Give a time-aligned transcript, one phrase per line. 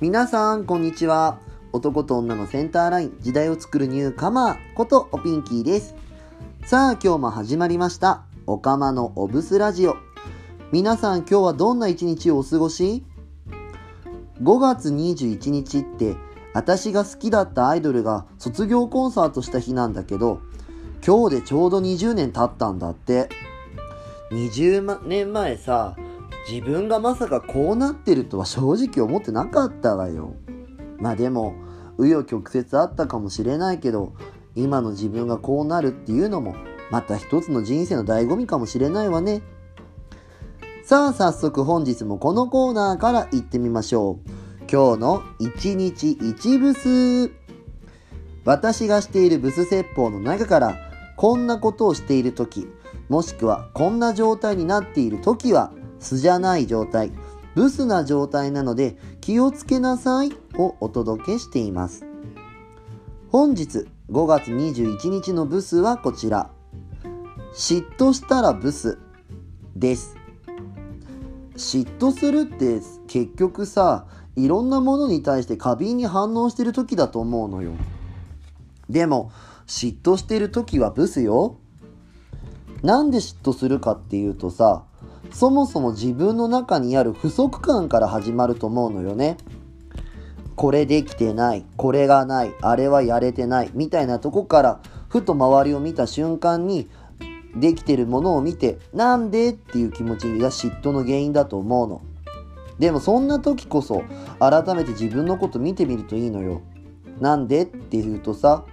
[0.00, 1.38] 皆さんこんにちは。
[1.72, 5.94] 男と女のセンターライン時代を作るニューカマーことおピンキーです。
[6.66, 8.24] さあ今日も始まりました。
[8.48, 9.96] おかまのおブスラジオ。
[10.72, 13.04] 皆さん今日はどんな一日をお過ごし
[14.42, 16.16] ？5月21日って
[16.54, 20.40] 私が好きだったアイドルが卒業コンサートした日なんだけど
[21.06, 23.28] 今日でちょうど20年経ったんだって。
[24.32, 25.94] 20年前さ
[26.48, 30.34] 自分がまさかこうなってるとは正直思ってなかったわよ。
[30.98, 31.54] まあでも
[31.98, 34.12] 紆余曲折あったかもしれないけど
[34.54, 36.54] 今の自分がこうなるっていうのも
[36.90, 39.42] また一つの人生の醍醐味かもしれないわね。
[40.84, 44.30] さあ早速本日もこのコーナーから行ってみましょう。
[44.70, 47.30] 今日の一日一ブス。
[48.44, 50.76] 私がしているブス説法の中から
[51.16, 52.68] こんなことをしている時
[53.08, 55.72] もしくはこんな状態になっている時は
[56.04, 57.12] 素じゃない状態。
[57.54, 60.32] ブスな状態なので気をつけなさい。
[60.56, 62.04] をお届けしています。
[63.30, 66.50] 本日5月21日のブスはこちら。
[67.54, 68.98] 嫉妬したらブス
[69.76, 70.16] です。
[71.56, 77.72] 嫉妬するって結局さいろんなものに対して過敏に反応してる時だと思うのよ。
[78.90, 79.30] でも
[79.66, 81.58] 嫉妬してる時はブスよ。
[82.82, 84.84] なんで嫉妬するかっていうとさ
[85.34, 89.36] そもそも自分の中にある不足感から始まると思うのよね。
[90.54, 96.88] これできてないこれがないあれはやれてないみたいなとこからふと周りを見た瞬間に
[97.56, 102.00] できてるものを見てなんでっていう気持ちが嫉妬の原因だと思うの。
[102.78, 104.04] でもそんな時こそ
[104.38, 106.62] 改めて自分のこと見てみるといいのよ。
[107.20, 108.64] なんでって言うとさ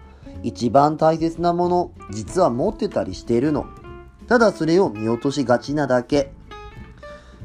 [0.44, 3.66] 一番大切なもの実は持ってたりしてるの。
[4.28, 6.40] ただそれを見落としがちなだけ。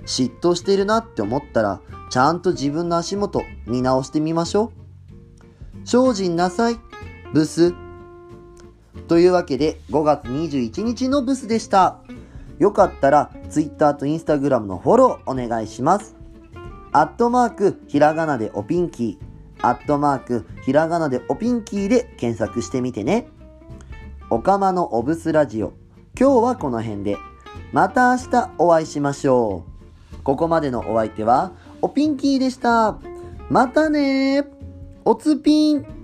[0.06, 4.72] 嫉妬してるなって思ったらちゃんと自分の足元見直してみましょ
[5.84, 5.86] う。
[5.86, 6.78] 精進なさい
[7.32, 7.75] ブス。
[9.08, 12.00] というわけで5月21日のブスでした。
[12.58, 16.16] よかったら Twitter と Instagram のフォローお願いします。
[16.92, 19.66] アットマークひらがなでおピンキー。
[19.66, 23.28] アットマークひらがなでおピンキーで検索してみてね。
[24.31, 25.72] おかまのおブスラジオ。
[26.19, 27.16] 今日はこの辺で。
[27.72, 29.75] また明日お会いしましょう。
[30.26, 32.98] ここまでのお相手はおピンキーでした。
[33.48, 34.44] またね
[35.04, 35.95] おつぴん。